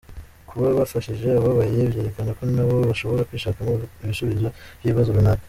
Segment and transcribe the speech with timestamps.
[0.49, 3.71] Kuba bafashije abababaye byerekana ko na bo bashobora kwishakamo
[4.03, 4.47] ibisubizi
[4.79, 5.39] by’ibibazo runaka”.